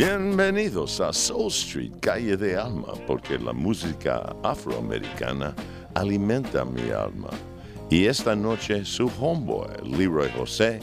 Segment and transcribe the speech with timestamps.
[0.00, 5.54] Bienvenidos a Soul Street, calle de alma, porque la música afroamericana
[5.94, 7.28] alimenta mi alma.
[7.90, 10.80] Y esta noche su homeboy, Leroy José,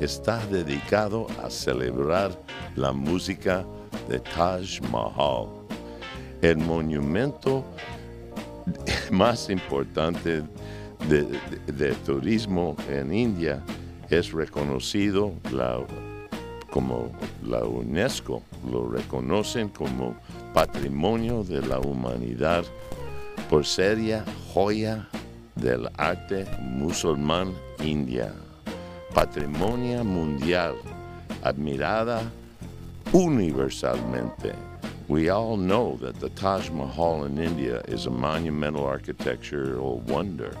[0.00, 2.30] está dedicado a celebrar
[2.76, 3.66] la música
[4.08, 5.48] de Taj Mahal,
[6.40, 7.64] el monumento
[9.10, 10.44] más importante
[11.08, 13.64] de, turismo en India.
[14.10, 15.34] Es reconocido
[16.70, 17.10] como
[17.42, 20.16] la UNESCO, lo reconocen como
[20.54, 22.64] patrimonio de la humanidad
[23.48, 25.08] por seria joya
[25.56, 28.32] del arte musulmán india,
[29.14, 30.76] patrimonio mundial,
[31.42, 32.30] admirada
[33.12, 34.54] universalmente.
[35.08, 40.56] We all know that the Taj Mahal in India is a monumental architectural wonder,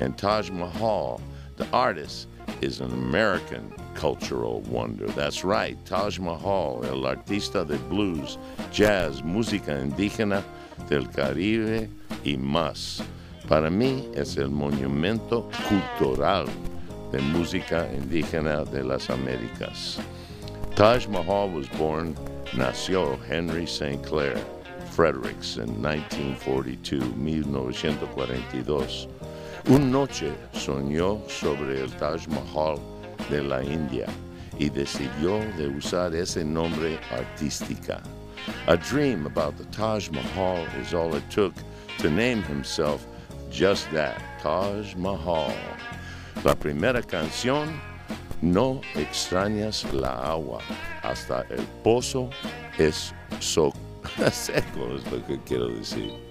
[0.00, 1.20] and Taj Mahal,
[1.56, 2.28] the artist,
[2.62, 5.06] is an American cultural wonder.
[5.08, 8.38] That's right, Taj Mahal, el artista de blues,
[8.72, 10.42] jazz, música indígena
[10.88, 11.88] del Caribe
[12.24, 13.02] y más.
[13.48, 16.46] Para mí es el monumento cultural
[17.10, 19.98] de música indígena de las Américas.
[20.76, 22.14] Taj Mahal was born,
[22.54, 24.02] nació Henry St.
[24.04, 24.38] Clair
[24.90, 29.08] Fredericks in 1942, 1942.
[29.68, 32.78] Una noche soñó sobre el Taj Mahal
[33.28, 34.06] de la India
[34.58, 38.00] y decidió de usar ese nombre artística.
[38.66, 41.54] A dream about the Taj Mahal is all it took
[41.98, 43.06] to name himself
[43.50, 45.52] Just That, Taj Mahal.
[46.44, 47.80] La primera canción,
[48.42, 50.60] No extrañas la agua,
[51.02, 52.30] hasta el pozo
[52.78, 53.72] es so
[54.32, 56.29] seco, es lo que quiero decir.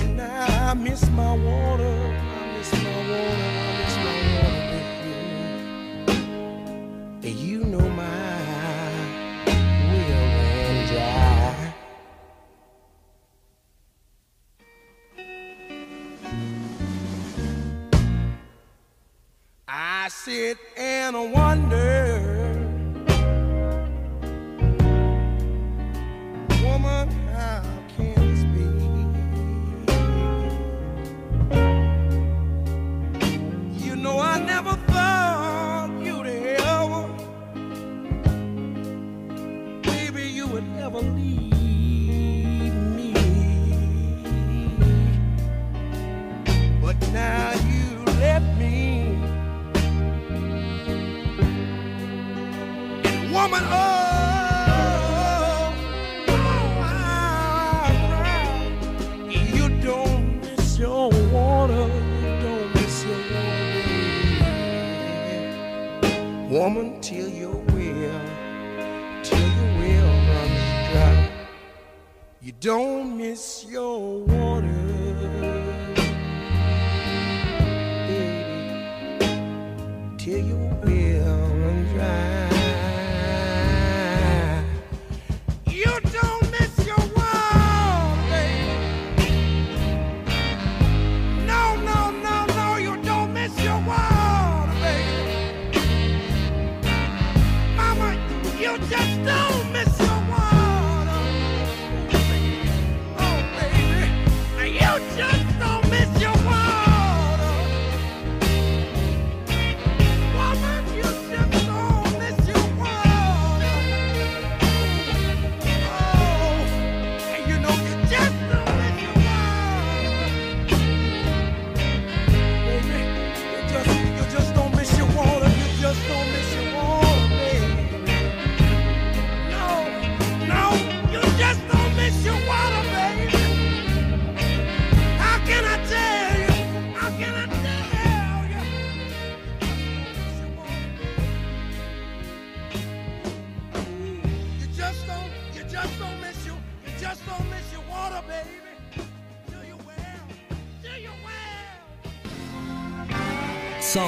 [0.00, 1.96] And I miss my water.
[2.40, 3.46] I miss my water.
[3.68, 4.82] I miss my water.
[7.22, 8.40] And you know my
[9.90, 10.26] will.
[19.68, 21.24] I sit and I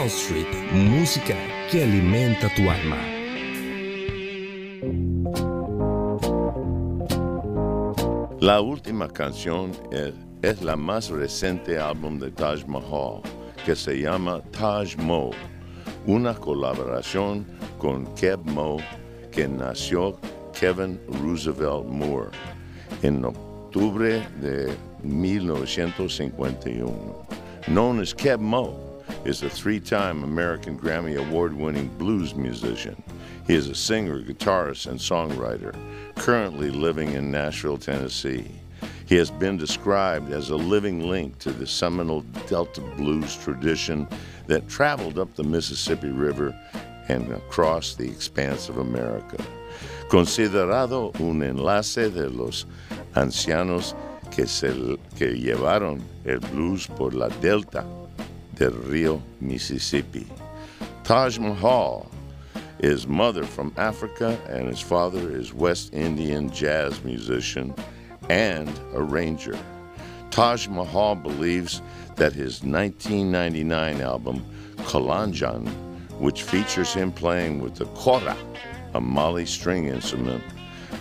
[0.08, 1.36] Street, música
[1.70, 2.96] que alimenta tu alma.
[8.40, 13.20] La última canción es, es la más reciente álbum de Taj Mahal,
[13.66, 15.28] que se llama Taj Mo,
[16.06, 17.46] una colaboración
[17.76, 18.78] con Keb Mo,
[19.30, 20.18] que nació
[20.58, 22.30] Kevin Roosevelt Moore
[23.02, 27.26] en octubre de 1951.
[27.66, 28.87] Known as Keb Mo,
[29.28, 33.00] is a three-time American Grammy Award-winning blues musician.
[33.46, 35.76] He is a singer, guitarist, and songwriter,
[36.14, 38.50] currently living in Nashville, Tennessee.
[39.06, 44.08] He has been described as a living link to the seminal Delta blues tradition
[44.46, 46.58] that traveled up the Mississippi River
[47.08, 49.36] and across the expanse of America.
[50.08, 52.64] Considerado un enlace de los
[53.14, 53.94] ancianos
[54.30, 57.84] que, se, que llevaron el blues por la delta
[58.58, 60.26] del río Mississippi.
[61.04, 62.10] Taj Mahal
[62.80, 67.74] is mother from Africa and his father is West Indian jazz musician
[68.28, 69.56] and arranger.
[70.30, 71.80] Taj Mahal believes
[72.16, 74.44] that his 1999 album,
[74.78, 75.68] Kalanjan,
[76.18, 78.36] which features him playing with the kora,
[78.94, 80.42] a Mali string instrument,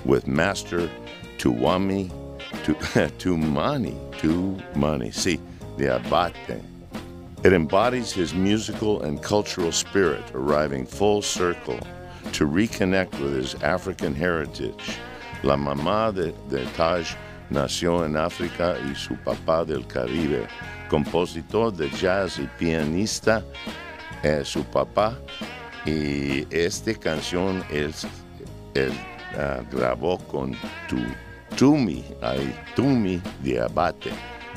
[0.05, 0.89] with master
[1.37, 2.09] Tuwami,
[2.63, 2.73] tu,
[3.19, 5.39] Tumani, Tumani, see,
[5.77, 6.61] the abate.
[7.47, 11.79] It embodies his musical and cultural spirit, arriving full circle
[12.33, 14.99] to reconnect with his African heritage.
[15.43, 16.33] La mamá de,
[16.75, 17.15] Taj
[17.49, 20.45] nació en África y su papá del Caribe,
[20.89, 23.41] compositor de jazz y pianista,
[24.23, 25.17] eh, su papá.
[25.85, 27.93] Y esta canción él,
[28.73, 28.91] él
[29.37, 30.51] uh, grabó con
[30.89, 30.97] tu,
[31.55, 34.11] Tumi, ay, Tumi de Abate,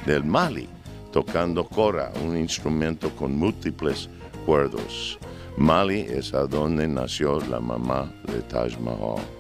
[0.05, 0.69] del Mali,
[1.13, 4.09] tocando cora, un instrumento con múltiples
[4.47, 5.19] cuerdos.
[5.57, 9.40] Mali es a donde nació la mamá de Taj Mahal.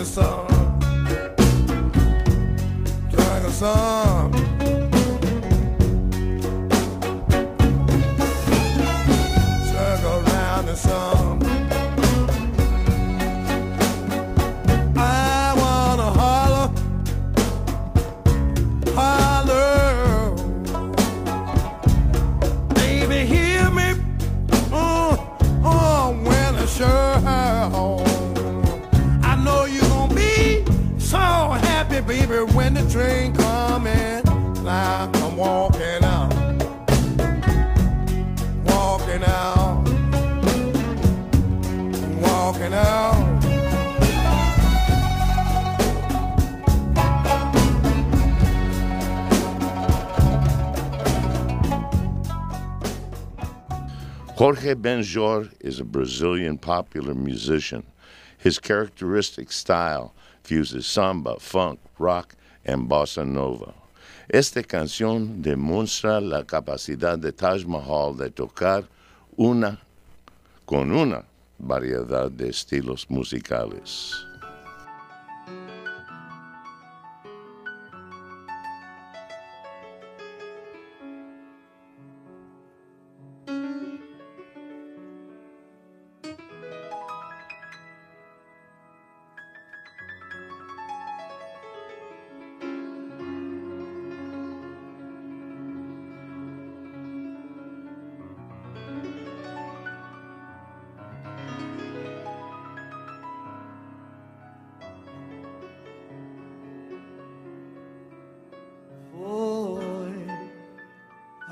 [0.00, 0.46] me some.
[3.10, 4.32] Drink us some.
[9.66, 11.19] Circle around the.
[54.40, 57.82] Jorge Benjor is a Brazilian popular musician.
[58.38, 63.74] His characteristic style fuses samba, funk, rock, and bossa nova.
[64.30, 68.84] Esta canción demuestra la capacidad de Taj Mahal de tocar
[69.36, 69.78] una
[70.64, 71.22] con una
[71.58, 74.29] variedad de estilos musicales.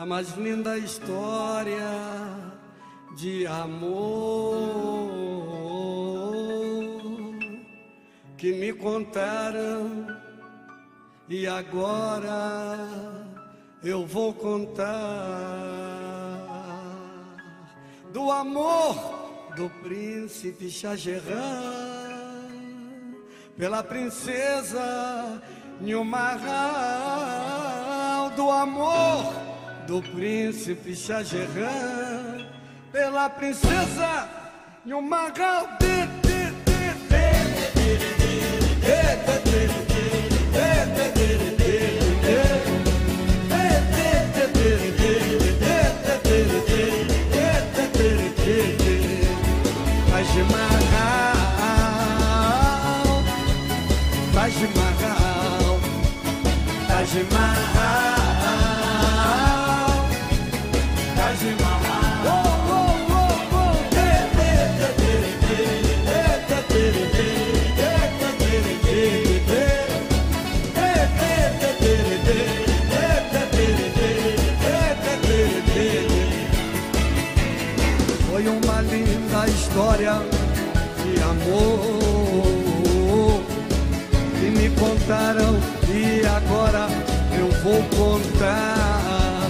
[0.09, 1.77] Mais linda história
[3.15, 5.11] de amor
[8.39, 10.07] que me contaram.
[11.29, 12.89] E agora
[13.85, 14.87] eu vou contar
[18.11, 18.97] do amor
[19.57, 20.97] do príncipe Shah
[23.59, 25.43] pela princesa
[25.83, 26.49] Nilmahal
[28.31, 29.48] do amor
[29.89, 32.47] do príncipe Shahjahan
[32.93, 34.29] pela princesa
[34.85, 35.67] Yumagal
[50.11, 51.35] Faz de marral,
[54.35, 55.81] Faz de marral,
[57.15, 57.78] de mar.
[85.09, 86.87] Contaram e agora
[87.39, 89.49] eu vou contar.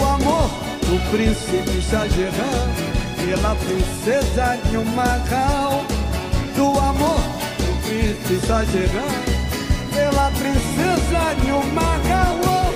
[0.00, 2.66] O amor do príncipe Shahjahan
[3.24, 5.84] pela princesa Nilmahal.
[6.56, 7.20] Do amor
[7.58, 9.14] do príncipe Shahjahan
[9.94, 11.88] pela princesa Nilmahal.
[12.48, 12.67] Taj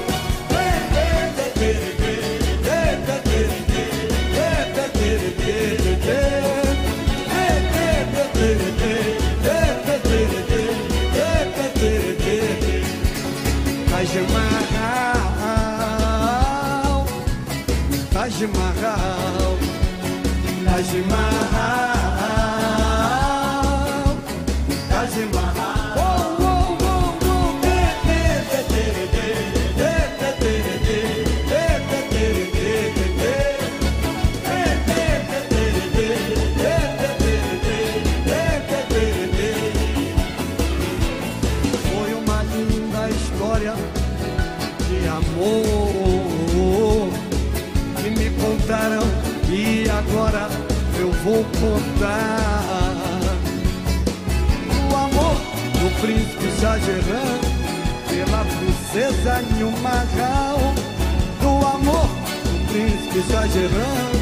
[20.82, 21.21] Imagine
[51.62, 53.38] contar.
[54.90, 55.36] O amor
[55.78, 57.38] do príncipe Shahjahan
[58.08, 60.58] pela princesa Nilmahal.
[61.40, 62.08] Do amor
[62.44, 64.21] do príncipe Shahjahan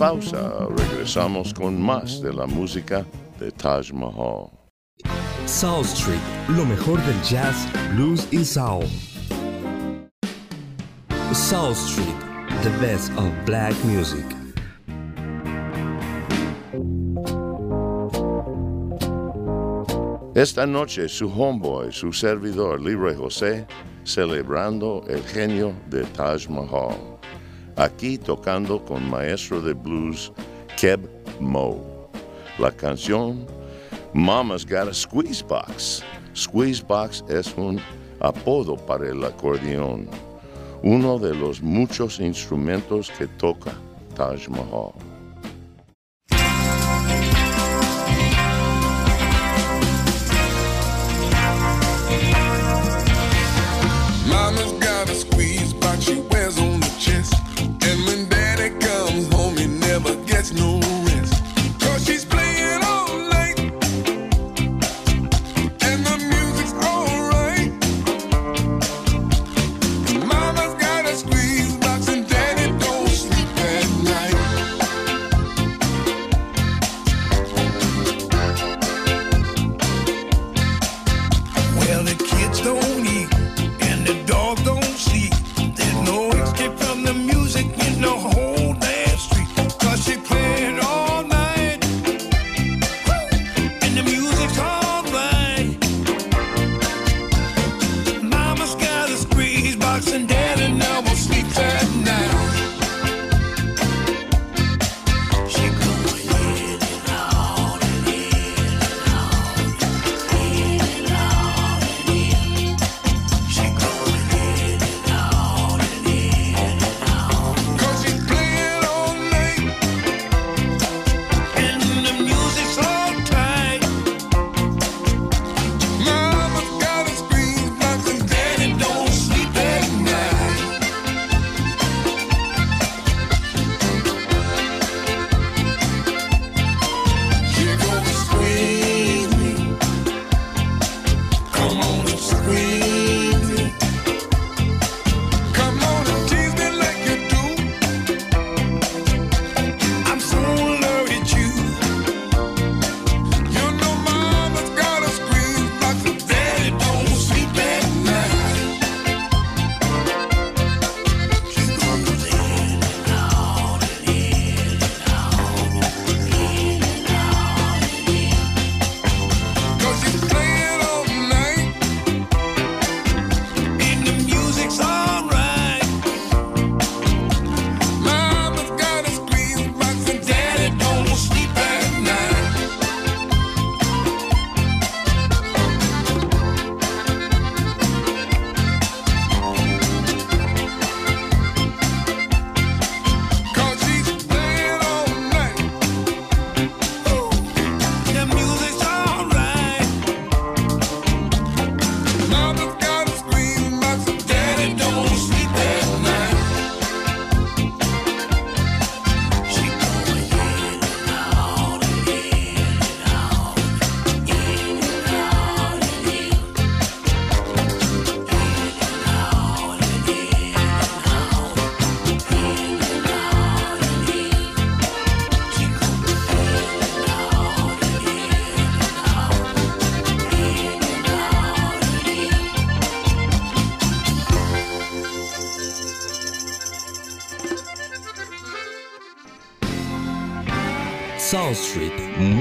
[0.00, 0.66] pausa.
[0.78, 3.04] Regresamos con más de la música
[3.38, 4.48] de Taj Mahal.
[5.46, 8.86] South Street, lo mejor del jazz, blues y soul.
[11.34, 12.16] South Street,
[12.62, 14.24] the best of black music.
[20.34, 23.66] Esta noche su homeboy, su servidor Libre José,
[24.04, 27.19] celebrando el genio de Taj Mahal
[27.76, 30.32] aquí tocando con maestro de blues
[30.76, 31.00] Keb
[31.40, 31.80] Moe.
[32.58, 33.46] La canción
[34.12, 36.02] Mama's Got a Squeeze Box.
[36.34, 37.80] Squeeze Box es un
[38.20, 40.08] apodo para el acordeón,
[40.82, 43.72] uno de los muchos instrumentos que toca
[44.14, 45.09] Taj Mahal.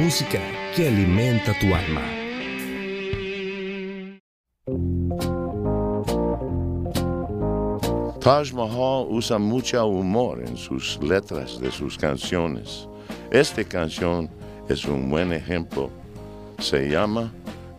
[0.10, 2.02] que alimenta tu alma.
[8.20, 12.88] Taj Mahal usa mucho humor en sus letras de sus canciones.
[13.30, 14.32] Esta canción
[14.68, 15.92] es un buen ejemplo.
[16.58, 17.32] Se llama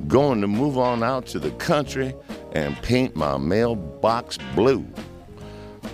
[0.07, 2.15] Going to Move On Out to the Country
[2.55, 4.85] and Paint My Mailbox Blue.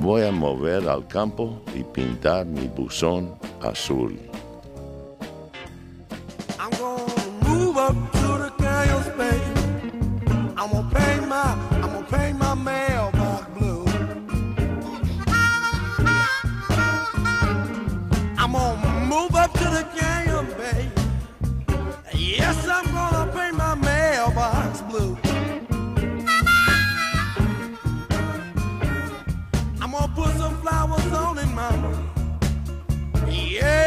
[0.00, 4.18] Voy a mover al campo y pintar mi buzón azul.
[19.76, 20.90] the game, babe.
[22.14, 25.18] Yes, I'm gonna paint my mailbox blue.
[29.82, 31.90] I'm gonna put some flowers on it, mama.
[33.28, 33.85] Yeah.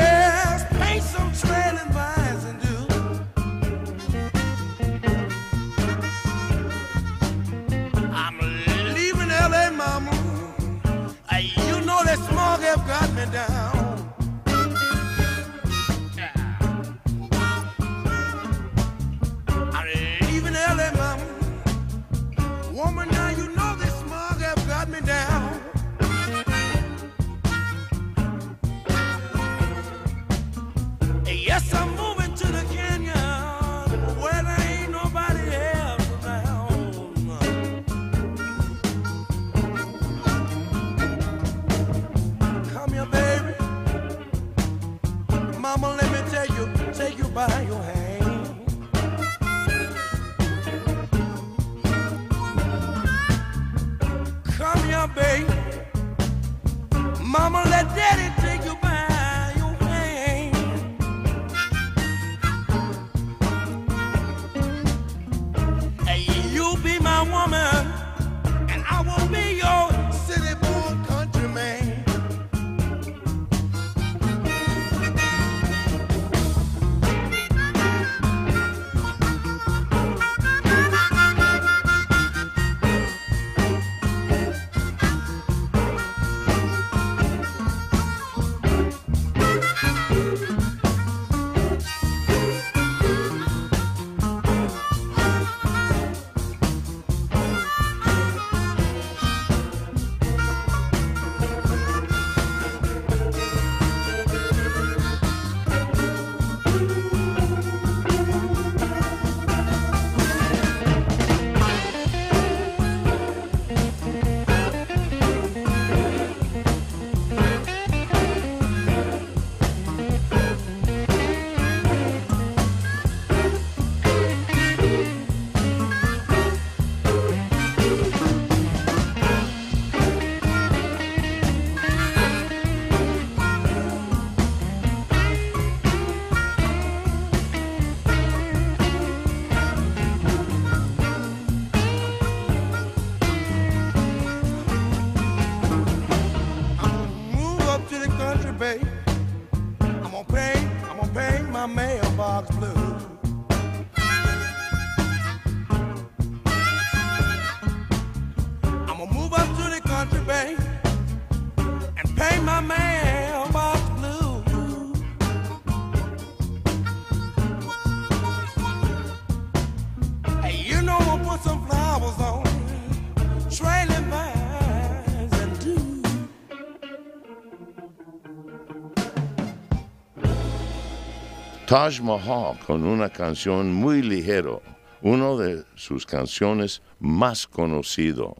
[181.70, 184.64] Taj Mahal con una canción muy ligero,
[185.04, 188.36] una de sus canciones más conocido.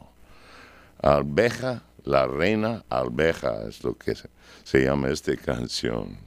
[1.00, 4.28] Albeja, la reina albeja, es lo que se,
[4.64, 6.18] se llama esta canción.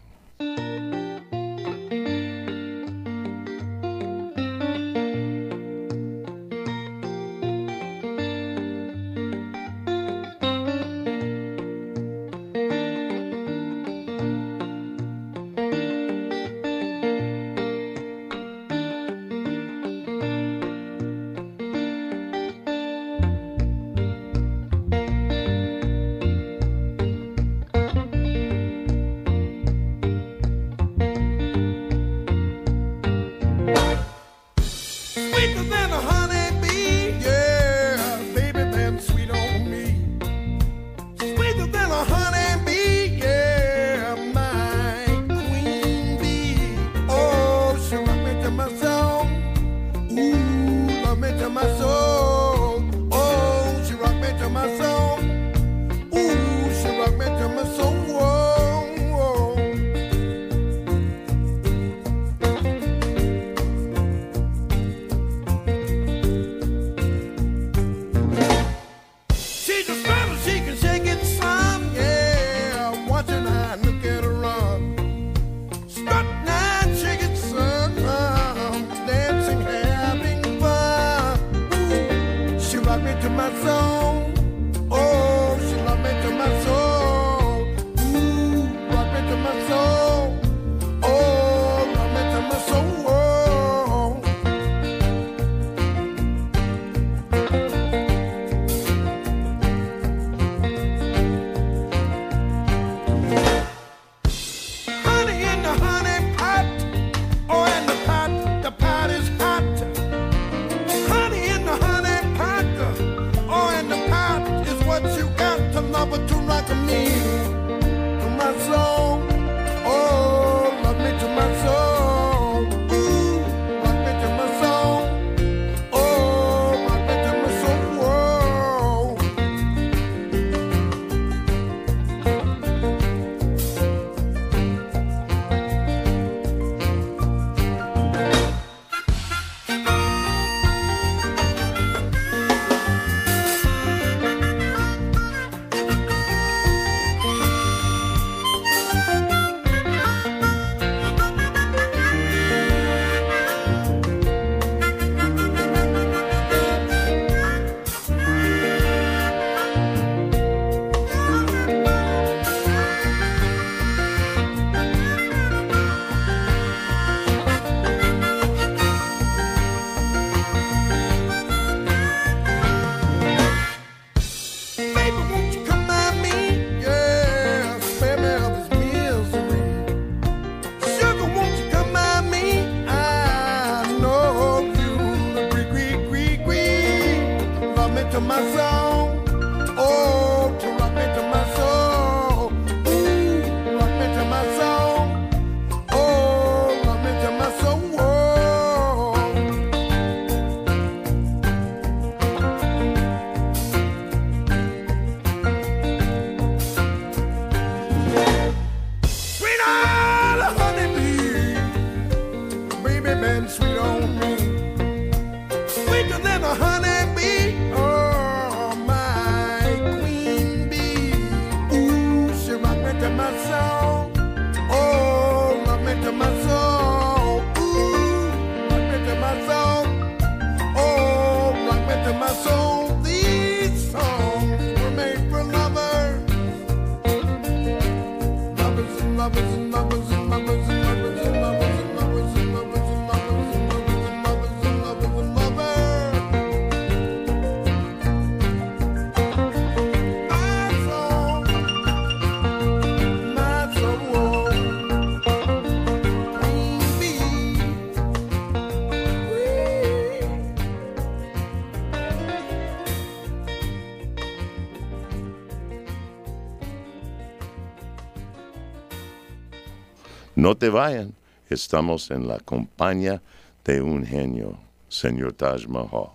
[270.54, 271.16] No te vayan,
[271.50, 273.24] estamos en la compañía
[273.66, 274.56] de un genio,
[274.88, 276.12] señor Taj Mahal.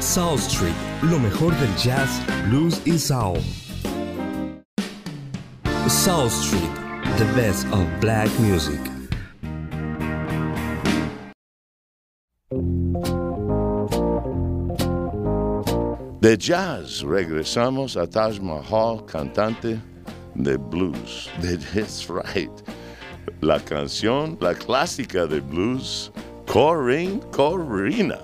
[0.00, 2.10] South Street, lo mejor del jazz,
[2.48, 3.38] blues y soul.
[5.86, 6.74] South Street,
[7.16, 8.80] the best of black music.
[16.20, 19.80] De jazz regresamos a Taj Mahal, cantante
[20.34, 21.28] de blues.
[21.40, 22.50] That's right
[23.40, 26.12] la canción, la clásica de blues,
[26.46, 28.18] Corinne Corina.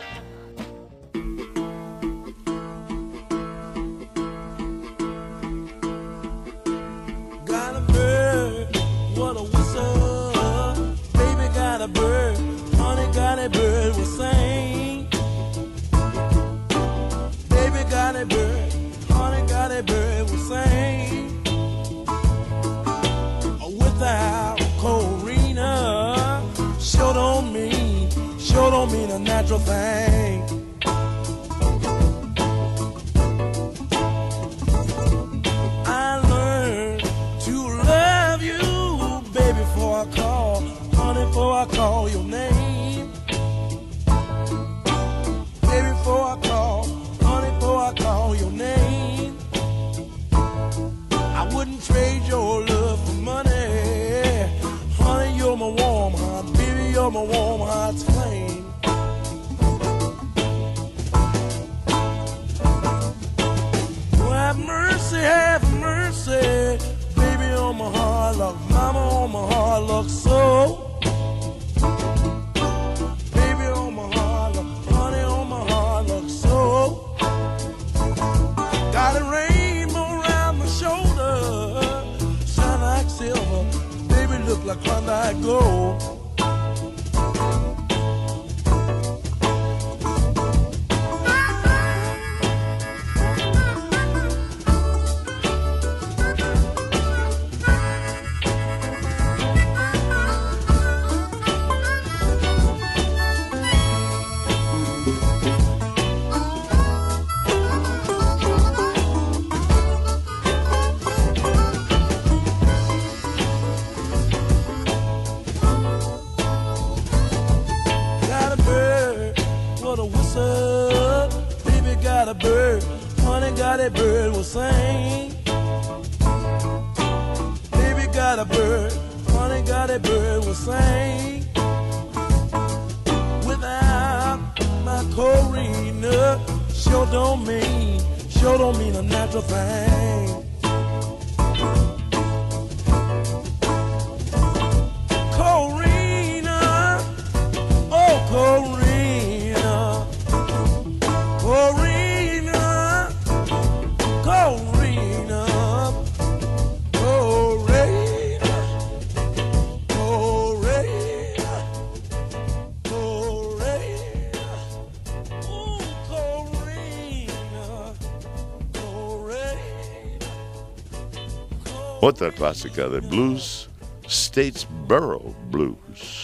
[172.07, 173.67] What that classic, the Blues
[174.05, 176.16] Statesboro Blues.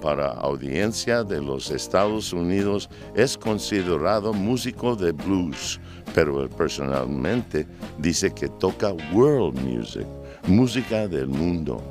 [0.00, 5.78] para audiencia de los Estados Unidos es considerado músico de blues,
[6.14, 7.66] pero él personalmente
[7.98, 10.06] dice que toca world music,
[10.46, 11.82] música del mundo.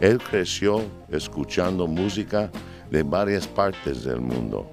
[0.00, 2.50] Él creció escuchando música
[2.90, 4.68] de varias partes del mundo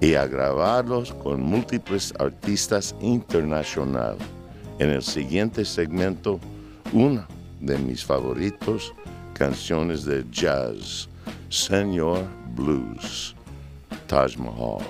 [0.00, 4.22] y a grabarlos con múltiples artistas internacionales.
[4.78, 6.40] En el siguiente segmento,
[6.92, 7.26] una
[7.60, 8.92] de mis favoritos,
[9.34, 11.08] canciones de jazz.
[11.54, 12.26] Senor
[12.56, 13.32] Blues,
[14.08, 14.82] Taj Mahal.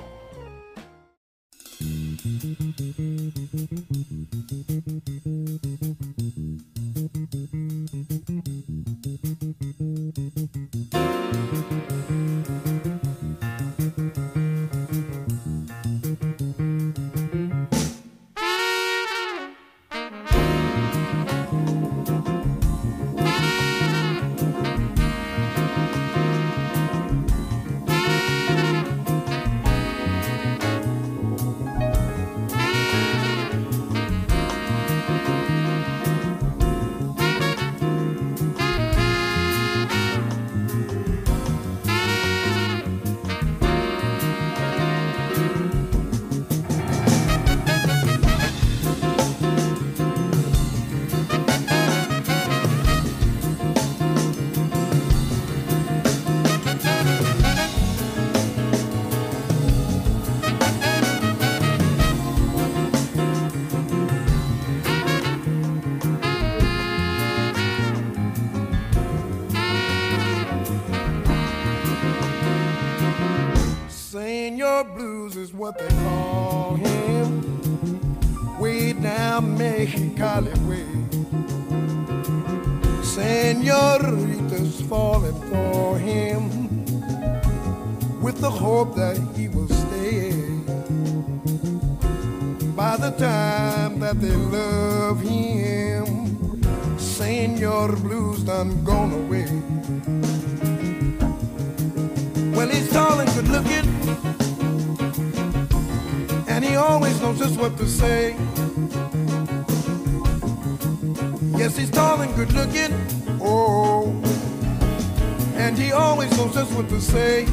[117.04, 117.44] say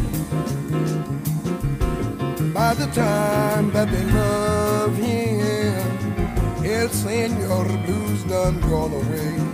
[2.54, 9.51] by the time that they love him, El Senor Blues done gone away.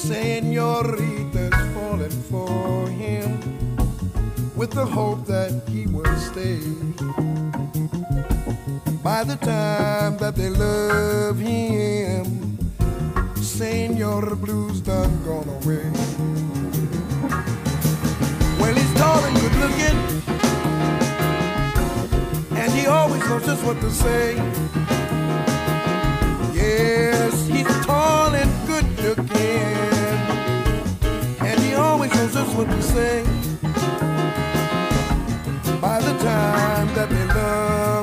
[0.00, 3.38] Senorita's falling for him
[4.56, 6.60] with the hope that he will stay.
[9.02, 12.58] By the time that they love him,
[13.36, 15.90] Senor Blues done gone away.
[18.58, 19.98] Well, he's tall and good looking,
[22.56, 24.36] and he always knows just what to say.
[26.54, 29.89] Yes, he's tall and good looking,
[32.22, 33.62] Moses would be saved
[35.80, 37.99] by the time that they love.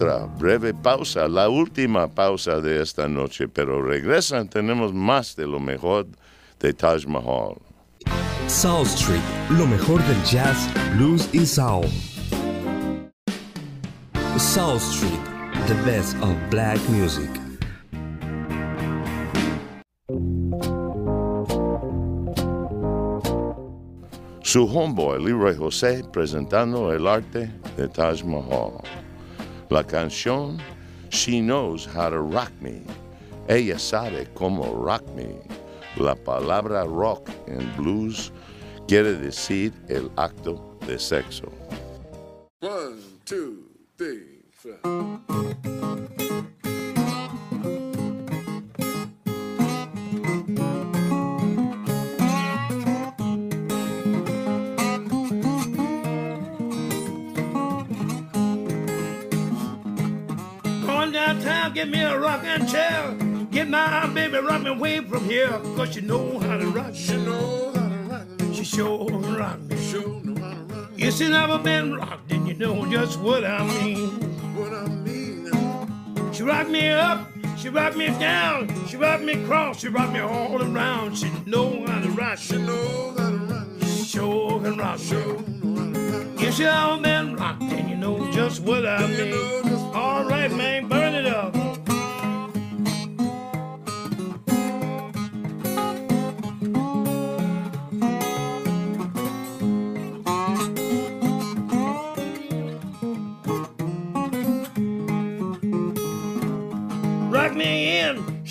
[0.00, 5.58] Otra breve pausa, la última pausa de esta noche, pero regresan, tenemos más de lo
[5.58, 6.06] mejor
[6.60, 7.56] de Taj Mahal.
[8.46, 9.20] South Street,
[9.50, 11.84] lo mejor del jazz, blues y soul.
[14.38, 15.20] South Street,
[15.66, 17.28] the best of black music.
[24.44, 28.80] Su homeboy Leroy José presentando el arte de Taj Mahal.
[29.70, 30.56] La canción
[31.10, 32.82] She Knows How to Rock Me.
[33.48, 35.40] Ella sabe cómo rock me.
[35.96, 38.32] La palabra rock en blues
[38.86, 41.52] quiere decir el acto de sexo.
[42.62, 44.38] One, two, three,
[61.78, 63.14] get me a rocking chair.
[63.52, 65.60] Get my baby rocking away from here.
[65.76, 66.92] Cause she know how to rock.
[66.92, 68.26] She know how to rock.
[68.52, 69.76] She sure rock me.
[69.88, 71.04] Sure know how to rock me.
[71.04, 74.08] If she never been rocked, then you know just what I mean.
[74.56, 76.32] What I mean.
[76.32, 80.18] She rocked me up, she rocked me down, she rocked me across, she rocked me
[80.18, 81.16] all around.
[81.16, 82.38] She know how to rock.
[82.38, 83.86] She know how to rock me.
[83.86, 86.42] sure can rock me.
[86.42, 89.58] Yes, y'all been rocked, and you know just what I mean.
[89.94, 91.07] All right, man, burn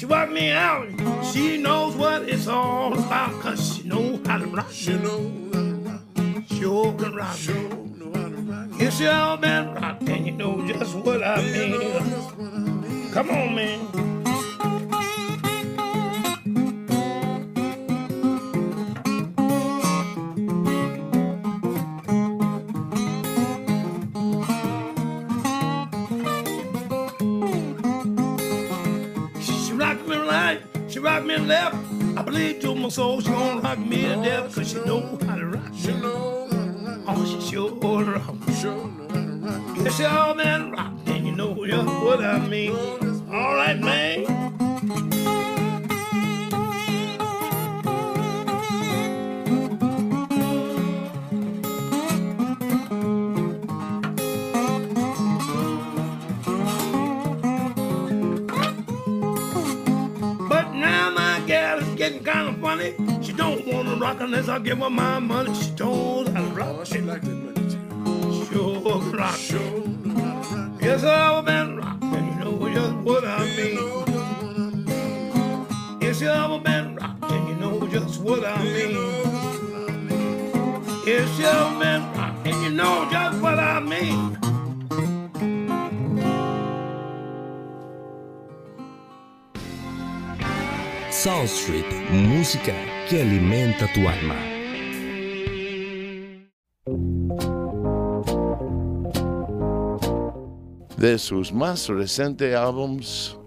[0.07, 0.87] she me out.
[1.25, 4.67] She knows what it's all about, cause she know how to rock.
[4.71, 6.43] She know how to rock.
[6.47, 7.35] Sure can rock.
[7.37, 8.67] Sure know how to rock.
[8.79, 12.09] Yes, y'all been rocked, and you know just what I You know mean.
[12.09, 13.11] just what I mean.
[13.11, 14.06] Come on, man.
[31.47, 31.75] Left.
[32.17, 35.35] I believe to my soul she gonna rock me to death, cause she know how
[35.35, 35.71] to rock.
[35.75, 36.99] She know how to rock.
[37.07, 38.35] Oh, she sure rock.
[38.59, 39.77] Sure know how to rock.
[39.83, 43.06] Yes, y'all been rocked, and you know just what I mean.
[64.17, 65.53] Rock unless I give her my money.
[65.53, 68.45] She told I Oh, she like that money too.
[68.45, 69.37] Sure rock.
[69.37, 70.81] Sure rock.
[70.81, 74.05] Yes, I've been rocked, and you know just what I mean.
[76.01, 78.95] Yes, you've been rocked, and you know just what I mean.
[81.05, 84.37] Yes, you've been rocked, and you know just what I mean.
[91.11, 94.35] South Street, música que alimenta tu alma.
[100.97, 103.37] De sus más recientes álbums,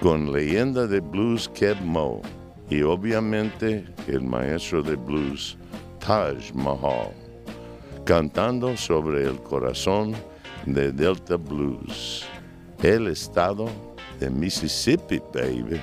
[0.00, 2.22] con leyenda de blues Keb Mo
[2.68, 5.56] y obviamente el maestro de blues
[6.00, 7.12] Taj Mahal,
[8.04, 10.14] cantando sobre el corazón
[10.66, 12.26] de Delta Blues,
[12.82, 13.66] el estado
[14.18, 15.80] de Mississippi, baby.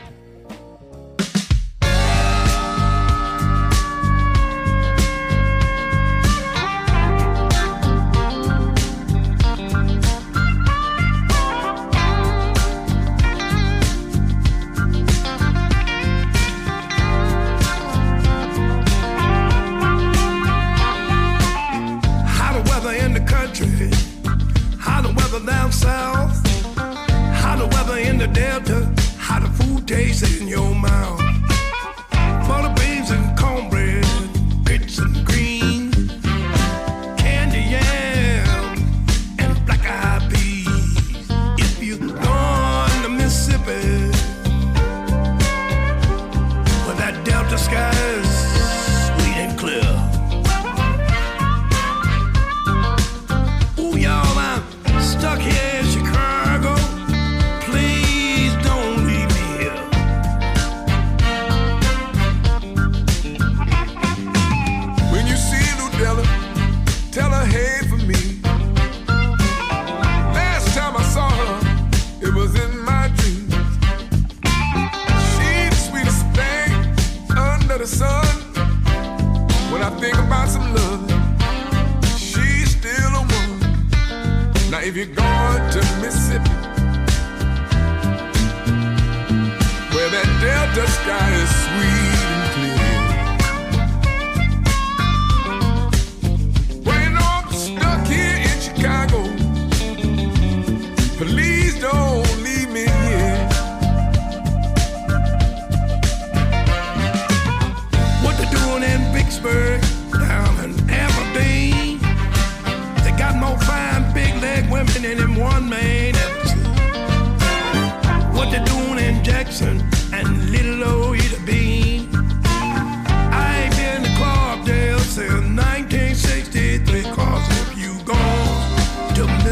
[30.01, 30.40] crazy.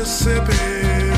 [0.10, 1.09] perceber.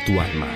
[0.00, 0.48] tu alma.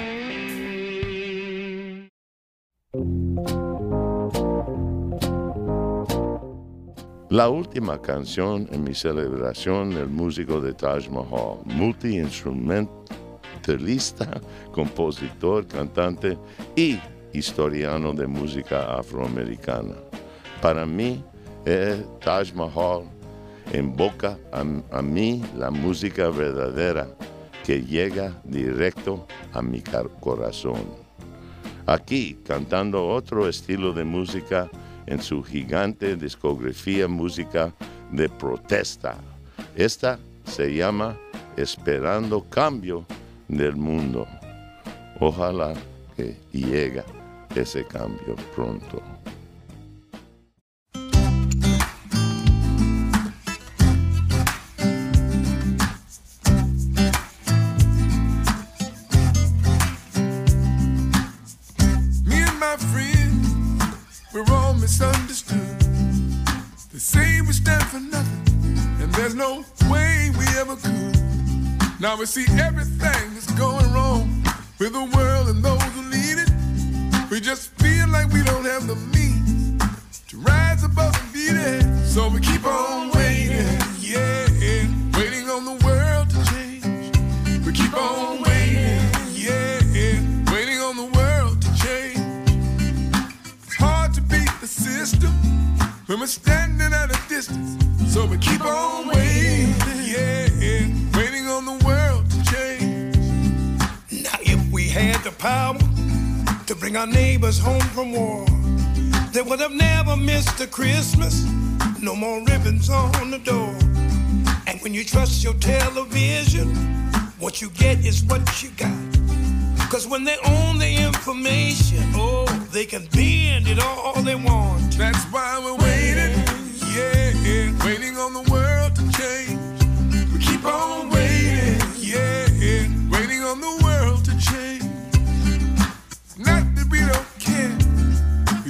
[7.28, 14.40] La última canción en mi celebración, el músico de Taj Mahal, multiinstrumentalista,
[14.72, 16.38] compositor, cantante
[16.74, 16.98] y
[17.34, 19.96] historiano de música afroamericana.
[20.62, 21.22] Para mí,
[21.66, 23.02] eh, Taj Mahal
[23.74, 24.64] invoca a,
[24.96, 27.06] a mí la música verdadera
[27.66, 29.82] que llega directo a mi
[30.20, 30.84] corazón.
[31.84, 34.70] Aquí, cantando otro estilo de música
[35.06, 37.74] en su gigante discografía música
[38.12, 39.16] de protesta.
[39.74, 41.18] Esta se llama
[41.56, 43.04] Esperando Cambio
[43.48, 44.28] del Mundo.
[45.18, 45.74] Ojalá
[46.16, 47.02] que llegue
[47.56, 49.15] ese cambio pronto.
[72.26, 72.65] see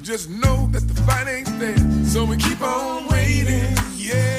[0.06, 1.76] just know that the fight ain't fair.
[2.04, 4.36] So we keep on waiting, yeah.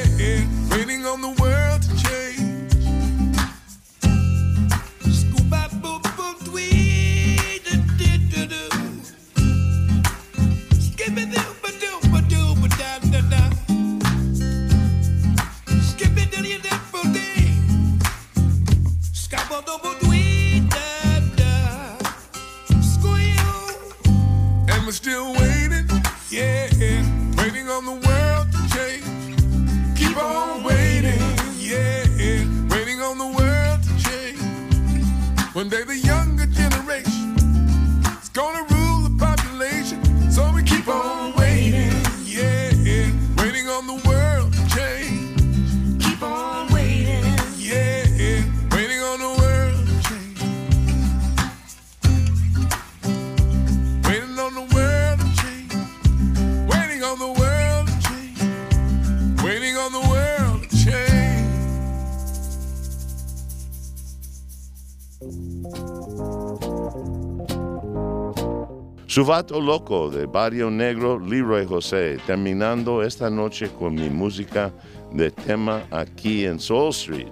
[69.27, 74.71] Vato Loco de Barrio Negro, Leroy José, terminando esta noche con mi música
[75.11, 77.27] de tema aquí en Soul Street.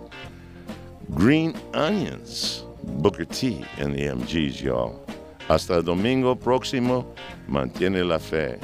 [1.11, 2.65] Green Onions,
[2.97, 4.99] Booker T and the MGs, y'all.
[5.47, 7.05] Hasta domingo próximo,
[7.47, 8.59] mantiene la fe.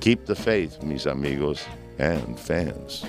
[0.00, 1.64] Keep the faith, mis amigos
[2.00, 3.04] and fans.